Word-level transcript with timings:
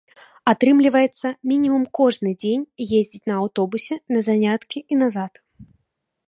Атрымліваецца, 0.51 1.27
мінімум 1.51 1.83
кожны 1.99 2.31
дзень 2.45 2.63
ездзіць 2.99 3.23
на 3.33 3.37
аўтобусе 3.43 3.95
на 4.15 4.19
заняткі 4.29 4.79
і 4.91 5.01
назад. 5.05 5.33